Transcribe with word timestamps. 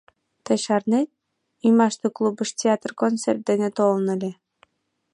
—Тый 0.45 0.57
шарнет, 0.65 1.09
ӱмаште 1.67 2.07
клубыш 2.17 2.49
театр 2.61 2.91
концерт 3.01 3.41
дене 3.49 3.69
толын 3.77 4.05
ыле? 4.15 4.31